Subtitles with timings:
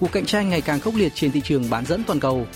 [0.00, 2.46] cuộc cạnh tranh ngày càng khốc liệt trên thị trường bán dẫn toàn cầu.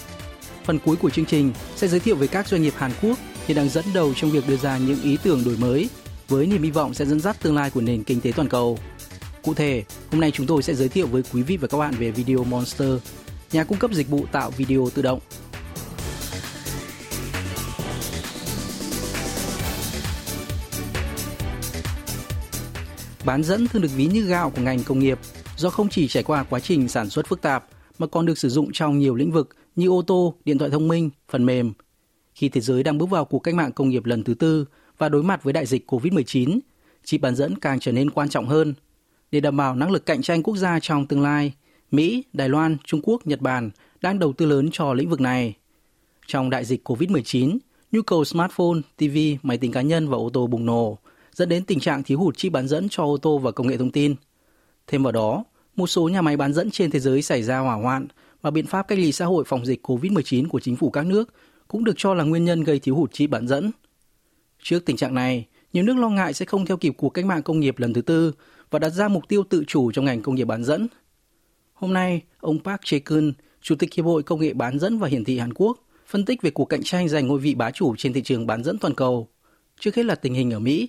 [0.64, 3.56] Phần cuối của chương trình sẽ giới thiệu về các doanh nghiệp Hàn Quốc hiện
[3.56, 5.88] đang dẫn đầu trong việc đưa ra những ý tưởng đổi mới
[6.28, 8.78] với niềm hy vọng sẽ dẫn dắt tương lai của nền kinh tế toàn cầu.
[9.42, 11.94] Cụ thể, hôm nay chúng tôi sẽ giới thiệu với quý vị và các bạn
[11.98, 12.88] về Video Monster,
[13.52, 15.20] nhà cung cấp dịch vụ tạo video tự động.
[23.24, 25.18] Bán dẫn thường được ví như gạo của ngành công nghiệp
[25.62, 27.64] do không chỉ trải qua quá trình sản xuất phức tạp
[27.98, 30.88] mà còn được sử dụng trong nhiều lĩnh vực như ô tô, điện thoại thông
[30.88, 31.72] minh, phần mềm.
[32.34, 34.64] Khi thế giới đang bước vào cuộc cách mạng công nghiệp lần thứ tư
[34.98, 36.58] và đối mặt với đại dịch COVID-19,
[37.04, 38.74] chip bán dẫn càng trở nên quan trọng hơn.
[39.30, 41.52] Để đảm bảo năng lực cạnh tranh quốc gia trong tương lai,
[41.90, 45.54] Mỹ, Đài Loan, Trung Quốc, Nhật Bản đang đầu tư lớn cho lĩnh vực này.
[46.26, 47.58] Trong đại dịch COVID-19,
[47.92, 50.98] nhu cầu smartphone, TV, máy tính cá nhân và ô tô bùng nổ,
[51.32, 53.76] dẫn đến tình trạng thiếu hụt chip bán dẫn cho ô tô và công nghệ
[53.76, 54.14] thông tin.
[54.86, 55.44] Thêm vào đó,
[55.76, 58.06] một số nhà máy bán dẫn trên thế giới xảy ra hỏa hoạn
[58.42, 61.34] và biện pháp cách ly xã hội phòng dịch COVID-19 của chính phủ các nước
[61.68, 63.70] cũng được cho là nguyên nhân gây thiếu hụt chip bán dẫn.
[64.62, 67.42] Trước tình trạng này, nhiều nước lo ngại sẽ không theo kịp cuộc cách mạng
[67.42, 68.32] công nghiệp lần thứ tư
[68.70, 70.88] và đặt ra mục tiêu tự chủ trong ngành công nghiệp bán dẫn.
[71.72, 75.24] Hôm nay, ông Park Jae-kun, Chủ tịch Hiệp hội Công nghệ bán dẫn và hiển
[75.24, 78.12] thị Hàn Quốc, phân tích về cuộc cạnh tranh giành ngôi vị bá chủ trên
[78.12, 79.28] thị trường bán dẫn toàn cầu.
[79.80, 80.88] Trước hết là tình hình ở Mỹ.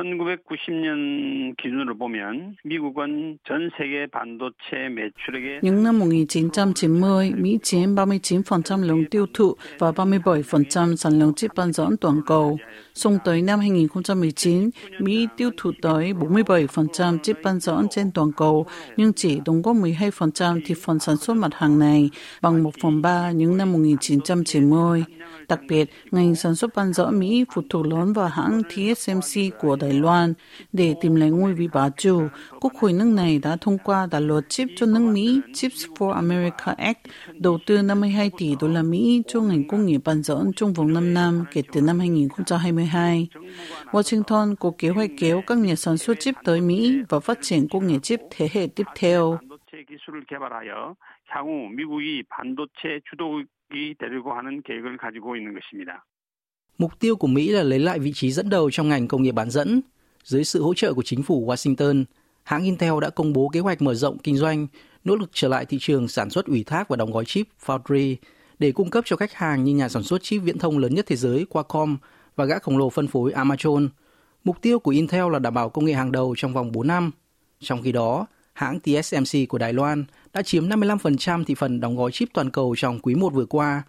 [0.00, 9.04] 1990년 기준으로 보면 미국은 전 세계 반도체 매출액의 Những năm 1990, Mỹ chiếm 39% lượng
[9.10, 12.58] tiêu thụ và 37% sản lượng chip bán dẫn toàn cầu.
[12.94, 18.66] Xung tới năm 2019, Mỹ tiêu thụ tới 47% chip bán dẫn trên toàn cầu,
[18.96, 22.10] nhưng chỉ đóng góp 12% thị phần sản xuất mặt hàng này,
[22.42, 25.04] bằng 1 phần 3 những năm 1990.
[25.48, 29.76] Đặc biệt, ngành sản xuất bán dẫn Mỹ phụ thuộc lớn vào hãng TSMC của
[29.76, 30.34] Đài Loan.
[30.72, 32.22] Để tìm lấy ngôi vị bá chủ,
[32.60, 36.10] Quốc hội nước này đã thông qua đạo luật chip cho nước Mỹ Chips for
[36.10, 36.98] America Act,
[37.34, 40.92] đầu tư 52 tỷ đô la Mỹ cho ngành công nghiệp bán dẫn trong vòng
[40.92, 43.28] 5 năm kể từ năm 2022.
[43.84, 47.68] Washington có kế hoạch kéo các nhà sản xuất chip tới Mỹ và phát triển
[47.68, 49.38] công nghệ chip thế hệ tiếp theo.
[49.70, 50.96] 반도체 기술을 개발하여
[51.28, 56.04] 향후 미국이 반도체 주도국이 되려고 하는 계획을 가지고 있는 것입니다.
[56.77, 59.31] Mục tiêu của Mỹ là lấy lại vị trí dẫn đầu trong ngành công nghiệp
[59.31, 59.81] bán dẫn.
[60.23, 62.03] Dưới sự hỗ trợ của chính phủ Washington,
[62.43, 64.67] hãng Intel đã công bố kế hoạch mở rộng kinh doanh,
[65.03, 68.15] nỗ lực trở lại thị trường sản xuất ủy thác và đóng gói chip Foundry
[68.59, 71.05] để cung cấp cho khách hàng như nhà sản xuất chip viễn thông lớn nhất
[71.07, 71.97] thế giới Qualcomm
[72.35, 73.87] và gã khổng lồ phân phối Amazon.
[74.43, 77.11] Mục tiêu của Intel là đảm bảo công nghệ hàng đầu trong vòng 4 năm.
[77.59, 82.11] Trong khi đó, hãng TSMC của Đài Loan đã chiếm 55% thị phần đóng gói
[82.11, 83.83] chip toàn cầu trong quý 1 vừa qua,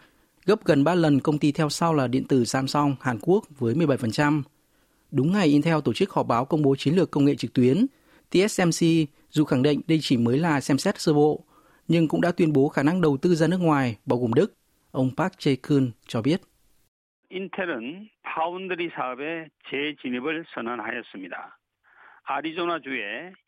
[0.45, 3.73] gấp gần 3 lần công ty theo sau là điện tử Samsung Hàn Quốc với
[3.73, 4.41] 17%.
[5.11, 7.85] Đúng ngày Intel tổ chức họp báo công bố chiến lược công nghệ trực tuyến,
[8.29, 8.88] TSMC
[9.29, 11.44] dù khẳng định đây chỉ mới là xem xét sơ bộ,
[11.88, 14.53] nhưng cũng đã tuyên bố khả năng đầu tư ra nước ngoài, bao gồm Đức.
[14.91, 16.41] Ông Park Jae-kun cho biết.
[17.31, 21.57] 인텔은 파운드리 사업에 재진입을 선언하였습니다.
[22.23, 23.44] 아리조나주에 200억 달러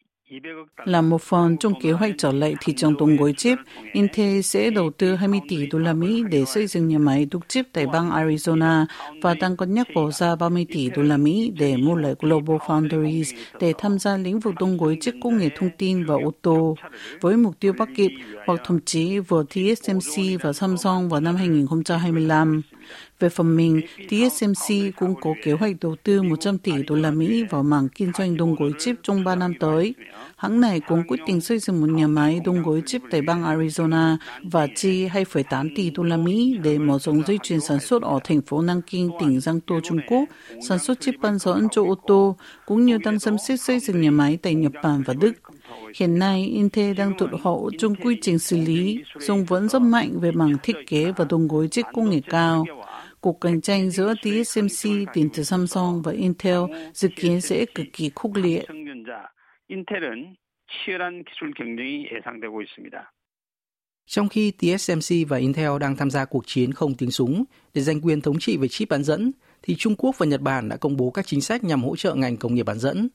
[0.85, 3.59] là một phần trong kế hoạch trở lại thị trường đồng gói chip,
[3.93, 7.43] Intel sẽ đầu tư 20 tỷ đô la Mỹ để xây dựng nhà máy đúc
[7.49, 8.87] chip tại bang Arizona
[9.23, 12.57] và đang cân nhắc bỏ ra 30 tỷ đô la Mỹ để mua lại Global
[12.57, 16.33] Foundries để tham gia lĩnh vực đồng gói chip công nghệ thông tin và ô
[16.43, 16.77] tô,
[17.21, 18.11] với mục tiêu bắt kịp
[18.47, 22.63] hoặc thậm chí vượt TSMC và Samsung vào năm 2025.
[23.21, 27.45] Về phần mình, TSMC cũng có kế hoạch đầu tư 100 tỷ đô la Mỹ
[27.51, 29.95] vào mảng kinh doanh đồng gối chip trong 3 năm tới.
[30.37, 33.43] Hãng này cũng quyết định xây dựng một nhà máy đồng gối chip tại bang
[33.43, 38.03] Arizona và chi 2,8 tỷ đô la Mỹ để mở rộng dây chuyền sản xuất
[38.03, 40.25] ở thành phố Nam Kinh, tỉnh Giang Tô, Trung Quốc,
[40.69, 42.37] sản xuất chip bán dẫn cho ô tô,
[42.67, 45.33] cũng như đang xem xét xây dựng nhà máy tại Nhật Bản và Đức.
[45.95, 50.21] Hiện nay, Intel đang tụt hậu trong quy trình xử lý, song vẫn rất mạnh
[50.21, 52.65] về mảng thiết kế và đồng gối chip công nghệ cao
[53.21, 56.61] cuộc cạnh tranh giữa TSMC điện tử Samsung và Intel
[56.95, 58.65] dự kiến sẽ cực kỳ khốc liệt.
[64.07, 67.45] Trong khi TSMC và Intel đang tham gia cuộc chiến không tiếng súng
[67.75, 69.33] để giành quyền thống trị về chip bán dẫn,
[69.63, 72.15] thì Trung Quốc và Nhật Bản đã công bố các chính sách nhằm hỗ trợ
[72.15, 73.09] ngành công nghiệp bán dẫn.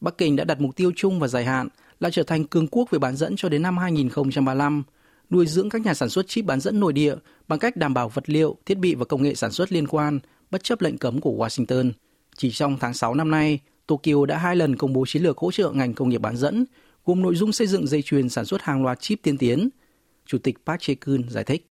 [0.00, 1.68] Bắc Kinh đã đặt mục tiêu chung và dài hạn
[2.00, 4.82] là trở thành cường quốc về bán dẫn cho đến năm 2035
[5.30, 7.14] nuôi dưỡng các nhà sản xuất chip bán dẫn nội địa
[7.48, 10.18] bằng cách đảm bảo vật liệu, thiết bị và công nghệ sản xuất liên quan,
[10.50, 11.90] bất chấp lệnh cấm của Washington.
[12.36, 15.50] Chỉ trong tháng 6 năm nay, Tokyo đã hai lần công bố chiến lược hỗ
[15.50, 16.64] trợ ngành công nghiệp bán dẫn,
[17.04, 19.68] gồm nội dung xây dựng dây chuyền sản xuất hàng loạt chip tiên tiến.
[20.26, 21.66] Chủ tịch Park Jae-kun giải thích.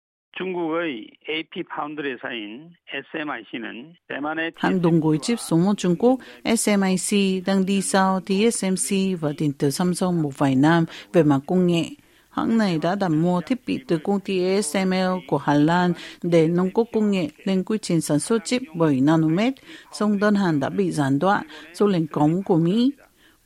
[4.56, 6.20] Hãng đồng gối chip số 1 Trung Quốc
[6.58, 11.66] SMIC đang đi sau TSMC và tiến tới Samsung một vài năm về mặt công
[11.66, 11.84] nghệ.
[12.34, 15.92] Hãng này đã đặt mua thiết bị từ công ty ASML của Hà Lan
[16.22, 19.54] để nâng cấp công nghệ lên quy trình sản xuất chip 7 nanomet,
[19.92, 22.90] song đơn hàng đã bị gián đoạn do lệnh cấm của Mỹ.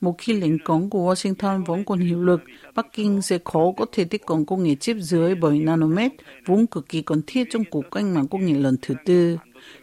[0.01, 2.41] Một khi lệnh cấm của Washington vẫn còn hiệu lực,
[2.75, 6.13] Bắc Kinh sẽ khó có thể tiếp cận công nghệ chip dưới 7 nanomet,
[6.47, 9.37] vốn cực kỳ cần thiết trong cuộc cách mạng công nghệ lần thứ tư.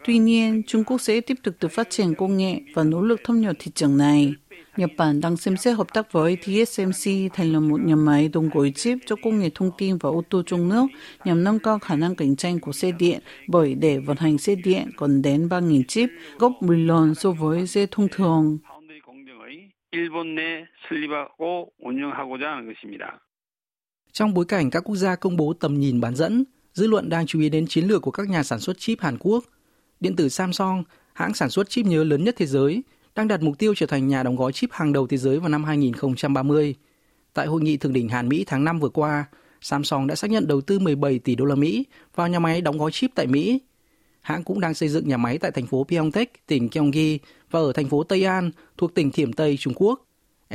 [0.05, 3.21] Tuy nhiên, Trung Quốc sẽ tiếp tục tự phát triển công nghệ và nỗ lực
[3.23, 4.33] thâm nhập thị trường này.
[4.77, 8.71] 日辦 đang xem xét hợp tác với TSMC thành lập một nhà máy đồng gối
[8.75, 10.85] chip cho công nghệ thông tin và ô tô trong nước
[11.25, 14.55] nhằm nâng cao khả năng cạnh tranh của xe điện bởi để vận hành xe
[14.55, 18.57] điện còn đến 3.000 chip gấp 10 lần so với xe thông thường.
[24.11, 26.43] Trong bối cảnh các quốc gia công bố tầm nhìn bán dẫn,
[26.73, 29.17] dư luận đang chú ý đến chiến lược của các nhà sản xuất chip Hàn
[29.19, 29.43] Quốc.
[29.99, 30.83] Điện tử Samsung,
[31.13, 32.83] hãng sản xuất chip nhớ lớn nhất thế giới,
[33.15, 35.49] đang đặt mục tiêu trở thành nhà đóng gói chip hàng đầu thế giới vào
[35.49, 36.75] năm 2030.
[37.33, 39.25] Tại hội nghị thượng đỉnh Hàn Mỹ tháng 5 vừa qua,
[39.61, 41.85] Samsung đã xác nhận đầu tư 17 tỷ đô la Mỹ
[42.15, 43.59] vào nhà máy đóng gói chip tại Mỹ.
[44.21, 47.19] Hãng cũng đang xây dựng nhà máy tại thành phố Pyeongtaek, tỉnh Gyeonggi
[47.51, 50.05] và ở thành phố Tây An thuộc tỉnh Thiểm Tây Trung Quốc.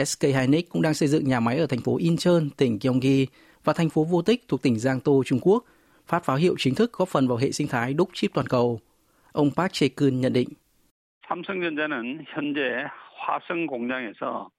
[0.05, 3.27] SK Hynix cũng đang xây dựng nhà máy ở thành phố Incheon, tỉnh Gyeonggi
[3.65, 5.65] và thành phố Vô Tích thuộc tỉnh Giang Tô, Trung Quốc,
[6.07, 8.81] phát pháo hiệu chính thức góp phần vào hệ sinh thái đúc chip toàn cầu.
[9.33, 10.49] Ông Park Chae-kun nhận định.
[11.30, 12.86] 삼성전자는 현재
[13.26, 14.50] 화성 공장에서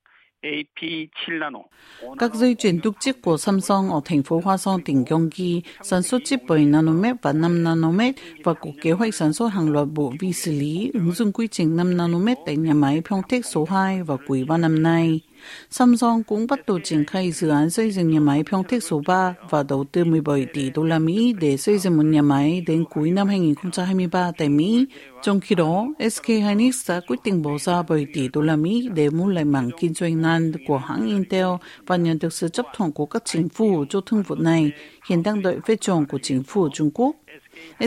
[2.18, 6.02] Các dây chuyển đúc chip của Samsung ở thành phố Hoa Son, tỉnh Gyeonggi sản
[6.02, 8.14] xuất chip 7 nanomet và 5 nanomet
[8.44, 11.48] và có kế hoạch sản xuất hàng loạt bộ vi xử lý ứng dụng quy
[11.48, 15.20] trình 5 nanomet tại nhà máy Pyeongtaek số 2 vào cuối ba năm nay.
[15.69, 19.33] Samsung cũng bắt đầu triển khai dự án xây dựng nhà máy Pyeongtaek số 3
[19.49, 22.85] và đầu tư 17 tỷ đô la Mỹ để xây dựng một nhà máy đến
[22.89, 24.85] cuối năm 2023 tại Mỹ.
[25.21, 28.89] Trong khi đó, SK Hynix đã quyết định bỏ ra 7 tỷ đô la Mỹ
[28.93, 31.47] để mua lại mảng kinh doanh NAND của hãng Intel
[31.87, 34.71] và nhận được sự chấp thuận của các chính phủ cho thương vụ này,
[35.09, 37.15] hiện đang đợi phê chuẩn của chính phủ Trung Quốc.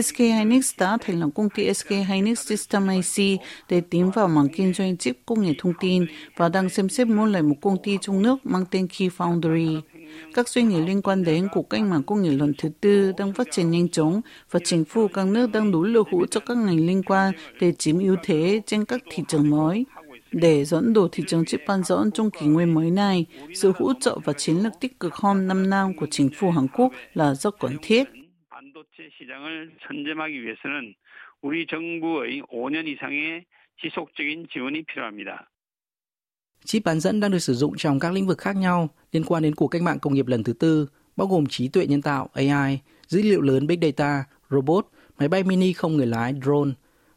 [0.03, 3.39] SK Hynix đã thành lập công ty SK Hynix System IC
[3.69, 6.05] để tiến vào mảng kinh doanh chip công nghệ thông tin
[6.37, 9.81] và đang xem xét mua lại một công ty trong nước mang tên Key Foundry.
[10.33, 13.33] Các doanh nghiệp liên quan đến cuộc cách mạng công nghệ lần thứ tư đang
[13.33, 16.57] phát triển nhanh chóng và chính phủ các nước đang nỗ lực hỗ trợ các
[16.57, 19.85] ngành liên quan để chiếm ưu thế trên các thị trường mới.
[20.31, 23.25] Để dẫn đầu thị trường chip bán dẫn trong kỷ nguyên mới này,
[23.55, 26.67] sự hỗ trợ và chiến lược tích cực hơn năm năm của chính phủ Hàn
[26.67, 28.03] Quốc là rất cần thiết.
[28.74, 30.94] 반도체 시장을 선점하기 위해서는
[31.40, 33.44] 우리 정부의 5년 이상의
[33.80, 35.46] 지속적인 지원이 필요합니다.
[36.64, 39.42] Chip bán dẫn đang được sử dụng trong các lĩnh vực khác nhau liên quan
[39.42, 42.28] đến cuộc cách mạng công nghiệp lần thứ tư, bao gồm trí tuệ nhân tạo
[42.32, 44.86] AI, dữ liệu lớn Big Data, robot,
[45.18, 46.70] máy bay mini không người lái drone.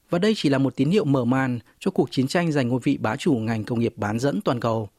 [0.10, 2.80] Và đây chỉ là một tín hiệu mở màn cho cuộc chiến tranh giành ngôi
[2.84, 4.90] vị bá chủ ngành công nghiệp bán dẫn toàn cầu.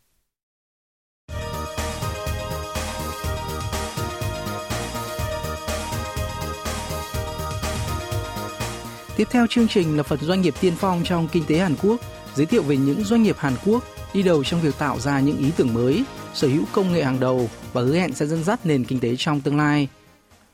[9.19, 11.99] Tiếp theo chương trình là phần doanh nghiệp tiên phong trong kinh tế Hàn Quốc,
[12.35, 13.83] giới thiệu về những doanh nghiệp Hàn Quốc
[14.13, 17.19] đi đầu trong việc tạo ra những ý tưởng mới, sở hữu công nghệ hàng
[17.19, 19.87] đầu và hứa hẹn sẽ dẫn dắt nền kinh tế trong tương lai.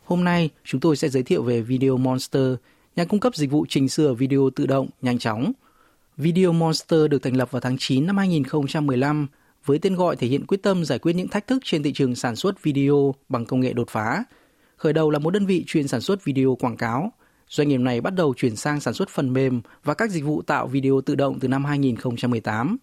[0.05, 2.53] Hôm nay, chúng tôi sẽ giới thiệu về Video Monster,
[2.95, 5.51] nhà cung cấp dịch vụ chỉnh sửa video tự động nhanh chóng.
[6.17, 9.27] Video Monster được thành lập vào tháng 9 năm 2015
[9.65, 12.15] với tên gọi thể hiện quyết tâm giải quyết những thách thức trên thị trường
[12.15, 14.23] sản xuất video bằng công nghệ đột phá.
[14.77, 17.11] Khởi đầu là một đơn vị chuyên sản xuất video quảng cáo–
[17.49, 20.41] Doanh nghiệp này bắt đầu chuyển sang sản xuất phần mềm và các dịch vụ
[20.41, 22.77] tạo video tự động từ năm 2018.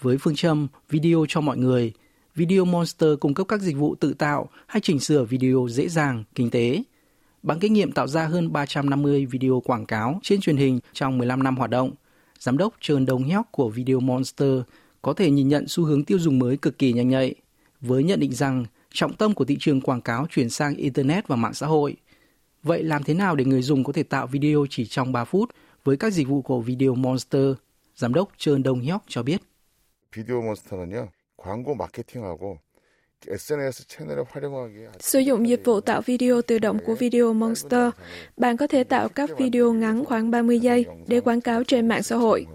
[0.00, 1.92] Với phương châm video cho mọi người,
[2.34, 6.24] Video Monster cung cấp các dịch vụ tự tạo hay chỉnh sửa video dễ dàng,
[6.34, 6.82] kinh tế.
[7.42, 11.42] Bằng kinh nghiệm tạo ra hơn 350 video quảng cáo trên truyền hình trong 15
[11.42, 11.90] năm hoạt động,
[12.38, 14.60] giám đốc Trần Đông Hyok của Video Monster
[15.02, 17.34] có thể nhìn nhận xu hướng tiêu dùng mới cực kỳ nhanh nhạy,
[17.80, 21.36] với nhận định rằng trọng tâm của thị trường quảng cáo chuyển sang Internet và
[21.36, 21.96] mạng xã hội–
[22.63, 25.49] Vậy làm thế nào để người dùng có thể tạo video chỉ trong 3 phút
[25.83, 27.53] với các dịch vụ của Video Monster?
[27.95, 29.41] Giám đốc Trơn Đông Hyok cho biết.
[30.15, 32.59] Video Monster는요, 광고 마케팅하고
[34.99, 37.89] Sử dụng dịch vụ tạo video tự động của Video Monster,
[38.37, 42.03] bạn có thể tạo các video ngắn khoảng 30 giây để quảng cáo trên mạng
[42.03, 42.45] xã hội.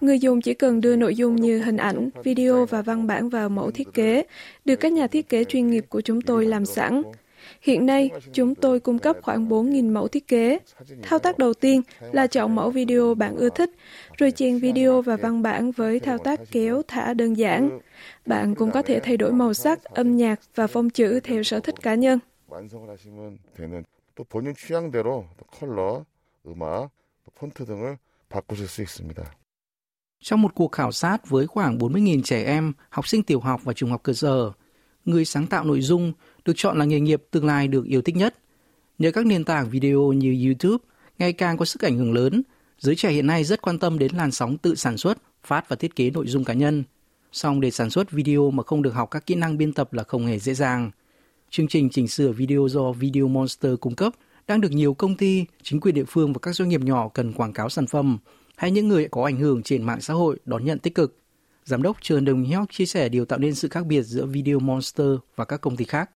[0.00, 3.48] Người dùng chỉ cần đưa nội dung như hình ảnh, video và văn bản vào
[3.48, 4.22] mẫu thiết kế,
[4.64, 7.02] được các nhà thiết kế chuyên nghiệp của chúng tôi làm sẵn.
[7.60, 10.58] Hiện nay, chúng tôi cung cấp khoảng 4.000 mẫu thiết kế.
[11.02, 13.70] Thao tác đầu tiên là chọn mẫu video bạn ưa thích,
[14.16, 17.78] rồi chèn video và văn bản với thao tác kéo thả đơn giản.
[18.26, 21.60] Bạn cũng có thể thay đổi màu sắc, âm nhạc và phông chữ theo sở
[21.60, 22.18] thích cá nhân.
[24.14, 26.04] 또 본인 취향대로 컬러,
[26.46, 26.90] 음악,
[27.34, 27.98] 폰트 등을
[28.28, 29.22] 바꾸실 수 있습니다.
[30.20, 33.72] Trong một cuộc khảo sát với khoảng 40.000 trẻ em, học sinh tiểu học và
[33.72, 34.52] trung học cơ sở,
[35.04, 36.12] người sáng tạo nội dung
[36.47, 38.35] được chọn là nghề nghiệp tương lai được yêu thích nhất.
[38.99, 40.83] Nhờ các nền tảng video như YouTube
[41.19, 42.43] ngày càng có sức ảnh hưởng lớn,
[42.79, 45.75] giới trẻ hiện nay rất quan tâm đến làn sóng tự sản xuất, phát và
[45.75, 46.83] thiết kế nội dung cá nhân.
[47.31, 50.03] Song để sản xuất video mà không được học các kỹ năng biên tập là
[50.03, 50.91] không hề dễ dàng.
[51.49, 54.13] Chương trình chỉnh sửa video do Video Monster cung cấp
[54.47, 57.33] đang được nhiều công ty, chính quyền địa phương và các doanh nghiệp nhỏ cần
[57.33, 58.17] quảng cáo sản phẩm
[58.55, 61.17] hay những người có ảnh hưởng trên mạng xã hội đón nhận tích cực.
[61.65, 64.59] Giám đốc trường Đồng Hyok chia sẻ điều tạo nên sự khác biệt giữa Video
[64.59, 66.09] Monster và các công ty khác.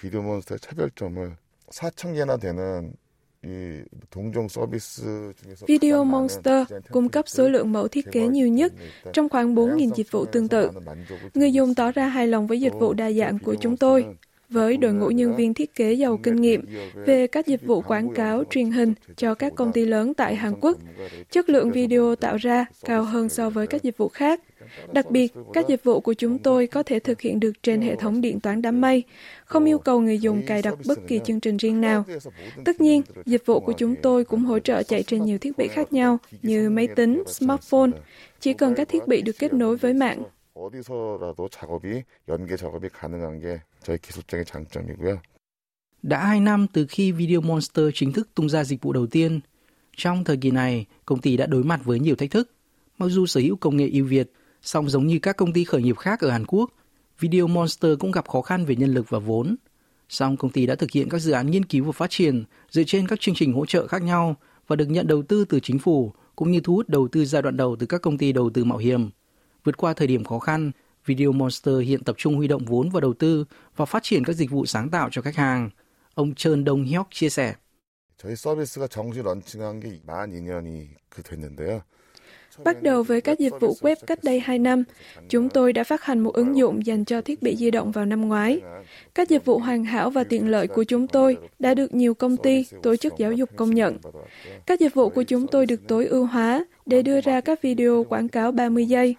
[0.00, 1.36] Video Monster 차별점을
[1.70, 2.92] 4천 개나 되는
[5.66, 8.72] Video Monster cung cấp số lượng mẫu thiết kế nhiều nhất
[9.12, 10.70] trong khoảng 4.000 dịch vụ tương tự.
[11.34, 14.06] Người dùng tỏ ra hài lòng với dịch vụ đa dạng của chúng tôi
[14.48, 18.14] với đội ngũ nhân viên thiết kế giàu kinh nghiệm về các dịch vụ quảng
[18.14, 20.78] cáo truyền hình cho các công ty lớn tại Hàn Quốc.
[21.30, 24.40] Chất lượng video tạo ra cao hơn so với các dịch vụ khác.
[24.91, 27.95] Đặc biệt, các dịch vụ của chúng tôi có thể thực hiện được trên hệ
[27.95, 29.03] thống điện toán đám mây,
[29.45, 32.05] không yêu cầu người dùng cài đặt bất kỳ chương trình riêng nào.
[32.65, 35.67] Tất nhiên, dịch vụ của chúng tôi cũng hỗ trợ chạy trên nhiều thiết bị
[35.67, 37.91] khác nhau như máy tính, smartphone,
[38.39, 40.23] chỉ cần các thiết bị được kết nối với mạng.
[46.03, 49.39] Đã 2 năm từ khi Video Monster chính thức tung ra dịch vụ đầu tiên,
[49.97, 52.51] trong thời kỳ này, công ty đã đối mặt với nhiều thách thức.
[52.97, 54.31] Mặc dù sở hữu công nghệ ưu việt,
[54.62, 56.70] song giống như các công ty khởi nghiệp khác ở Hàn Quốc,
[57.18, 59.56] Video Monster cũng gặp khó khăn về nhân lực và vốn.
[60.08, 62.82] Song công ty đã thực hiện các dự án nghiên cứu và phát triển dựa
[62.86, 65.78] trên các chương trình hỗ trợ khác nhau và được nhận đầu tư từ chính
[65.78, 68.50] phủ cũng như thu hút đầu tư giai đoạn đầu từ các công ty đầu
[68.50, 69.10] tư mạo hiểm.
[69.64, 70.70] Vượt qua thời điểm khó khăn,
[71.06, 73.44] Video Monster hiện tập trung huy động vốn và đầu tư
[73.76, 75.70] và phát triển các dịch vụ sáng tạo cho khách hàng.
[76.14, 77.54] Ông Trơn Đông Hyok chia sẻ.
[78.18, 81.82] 저희 서비스가 정식 런칭한 게 만 2년이 그 됐는데요.
[82.63, 84.83] Bắt đầu với các dịch vụ web cách đây 2 năm,
[85.29, 88.05] chúng tôi đã phát hành một ứng dụng dành cho thiết bị di động vào
[88.05, 88.61] năm ngoái.
[89.15, 92.37] Các dịch vụ hoàn hảo và tiện lợi của chúng tôi đã được nhiều công
[92.37, 93.97] ty, tổ chức giáo dục công nhận.
[94.65, 98.03] Các dịch vụ của chúng tôi được tối ưu hóa để đưa ra các video
[98.03, 99.15] quảng cáo 30 giây.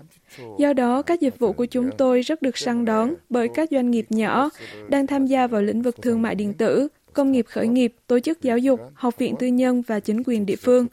[0.58, 3.90] Do đó, các dịch vụ của chúng tôi rất được săn đón bởi các doanh
[3.90, 4.50] nghiệp nhỏ
[4.88, 8.20] đang tham gia vào lĩnh vực thương mại điện tử, công nghiệp khởi nghiệp, tổ
[8.20, 10.86] chức giáo dục, học viện tư nhân và chính quyền địa phương.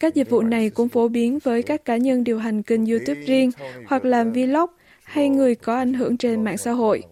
[0.00, 3.20] Các dịch vụ này cũng phổ biến với các cá nhân điều hành kênh YouTube
[3.20, 3.50] riêng
[3.86, 4.70] hoặc làm vlog
[5.04, 7.02] hay người có ảnh hưởng trên mạng xã hội.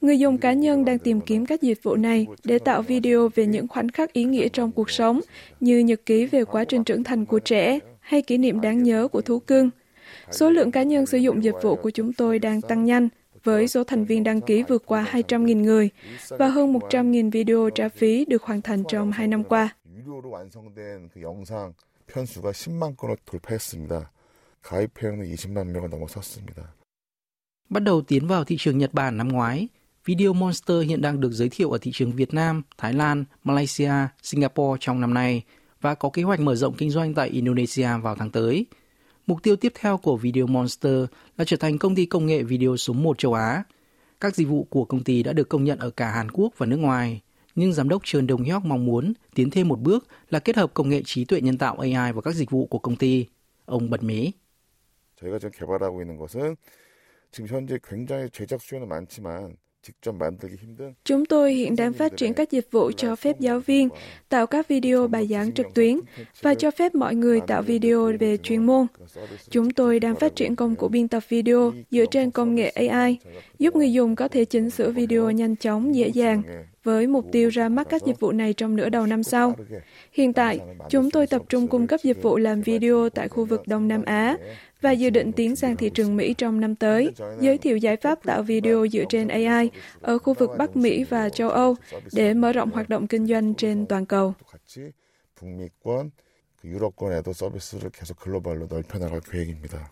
[0.00, 3.46] Người dùng cá nhân đang tìm kiếm các dịch vụ này để tạo video về
[3.46, 5.20] những khoảnh khắc ý nghĩa trong cuộc sống,
[5.60, 9.08] như nhật ký về quá trình trưởng thành của trẻ hay kỷ niệm đáng nhớ
[9.08, 9.70] của thú cưng.
[10.30, 13.08] Số lượng cá nhân sử dụng dịch vụ của chúng tôi đang tăng nhanh,
[13.44, 15.90] với số thành viên đăng ký vượt qua 200.000 người
[16.28, 19.68] và hơn 100.000 video trả phí được hoàn thành trong hai năm qua.
[27.68, 29.68] Bắt đầu tiến vào thị trường Nhật Bản năm ngoái,
[30.04, 33.92] Video Monster hiện đang được giới thiệu ở thị trường Việt Nam, Thái Lan, Malaysia,
[34.22, 35.42] Singapore trong năm nay
[35.80, 38.66] và có kế hoạch mở rộng kinh doanh tại Indonesia vào tháng tới–
[39.29, 41.05] Mục tiêu tiếp theo của Video Monster
[41.37, 43.63] là trở thành công ty công nghệ video số 1 châu Á.
[44.19, 46.65] Các dịch vụ của công ty đã được công nhận ở cả Hàn Quốc và
[46.65, 47.21] nước ngoài,
[47.55, 50.73] nhưng giám đốc Trần Đồng Hyok mong muốn tiến thêm một bước là kết hợp
[50.73, 53.25] công nghệ trí tuệ nhân tạo AI vào các dịch vụ của công ty.
[53.65, 54.31] Ông bật mí.
[55.21, 56.55] 저희가 지금 개발하고 있는 것은
[57.31, 59.57] 지금 현재 굉장히 제작 수요는 많지만
[61.04, 63.88] Chúng tôi hiện đang phát triển các dịch vụ cho phép giáo viên
[64.28, 66.00] tạo các video bài giảng trực tuyến
[66.42, 68.86] và cho phép mọi người tạo video về chuyên môn.
[69.50, 73.18] Chúng tôi đang phát triển công cụ biên tập video dựa trên công nghệ AI,
[73.58, 76.42] giúp người dùng có thể chỉnh sửa video nhanh chóng, dễ dàng,
[76.83, 79.55] với mục tiêu ra mắt các dịch vụ này trong nửa đầu năm sau.
[80.11, 83.67] Hiện tại, chúng tôi tập trung cung cấp dịch vụ làm video tại khu vực
[83.67, 84.37] Đông Nam Á
[84.81, 88.23] và dự định tiến sang thị trường Mỹ trong năm tới, giới thiệu giải pháp
[88.23, 89.69] tạo video dựa trên AI
[90.01, 91.75] ở khu vực Bắc Mỹ và châu Âu
[92.13, 94.33] để mở rộng hoạt động kinh doanh trên toàn cầu.
[96.65, 99.91] 유럽권에도 서비스를 계속 글로벌로 넓혀나갈 계획입니다.